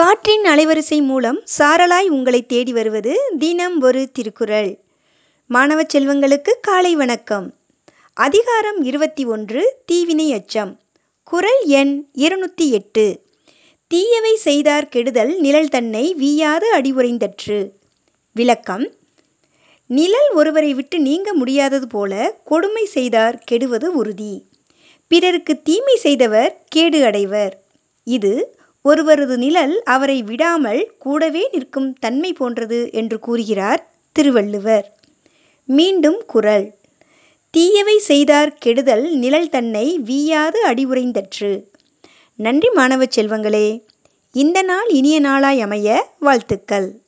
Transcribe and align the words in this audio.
காற்றின் 0.00 0.42
அலைவரிசை 0.42 1.02
மூலம் 1.02 1.42
சாரலாய் 1.58 2.06
உங்களை 2.06 2.46
தேடி 2.46 2.72
வருவது 2.72 3.32
தினம் 3.38 3.80
ஒரு 3.80 4.10
திருக்குறள். 4.10 4.78
மாணவ 5.46 5.82
செல்வங்களுக்கு 5.82 6.52
காலை 6.60 6.94
வணக்கம். 6.94 7.54
அதிகாரம் 8.14 8.82
இருபத்தி 8.82 9.24
ஒன்று 9.24 9.76
தீவினை 9.86 10.32
அச்சம். 10.32 10.80
குரல் 11.22 11.64
எண் 11.64 12.08
இருநூற்றி 12.12 12.70
எட்டு. 12.70 13.24
தீயவை 13.86 14.36
செய்தார் 14.36 14.88
கெடுதல் 14.88 15.40
நிழல் 15.40 15.68
தன்னை 15.68 16.14
வீயாது 16.14 16.64
அடிவுரைந்தற்று 16.72 17.70
விளக்கம். 18.32 18.92
நிழல் 19.86 20.30
ஒருவரை 20.34 20.74
விட்டு 20.74 20.98
நீங்க 20.98 21.34
முடியாதது 21.34 21.86
போல 21.86 22.40
கொடுமை 22.44 22.84
செய்தார் 22.84 23.38
கெடுவது 23.38 23.92
உறுதி. 23.92 24.44
பிறருக்கு 25.08 25.62
தீமை 25.62 25.96
செய்தவர் 25.96 26.64
கேடு 26.68 27.04
அடைவர். 27.04 27.62
இது 28.04 28.58
ஒருவரது 28.82 29.38
நிழல் 29.38 29.82
அவரை 29.82 30.22
விடாமல் 30.22 30.92
கூடவே 30.98 31.48
நிற்கும் 31.52 31.92
தன்மை 31.92 32.32
போன்றது 32.32 32.90
என்று 32.92 33.18
கூறுகிறார் 33.18 33.90
திருவள்ளுவர். 34.12 34.96
மீண்டும் 35.64 36.22
குரல். 36.26 36.74
தீயவை 37.50 37.98
செய்தார் 37.98 38.54
கெடுதல் 38.54 39.16
நிழல் 39.16 39.48
தன்னை 39.48 40.00
வீயாது 40.06 40.58
அடிவுரைந்தற்று. 40.66 41.64
நன்றி 42.36 42.70
மாணவ 42.70 43.04
செல்வங்களே 43.04 43.84
இந்த 44.32 44.62
நாள் 44.62 44.88
இனிய 44.88 45.20
நாளாய் 45.20 45.60
அமைய 45.60 46.06
வாழ்த்துக்கள். 46.18 47.00